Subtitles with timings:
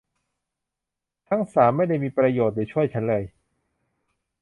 [1.29, 3.23] ทั้งสามไม่ได้มีประโยชน์หรือช่วยฉันเลย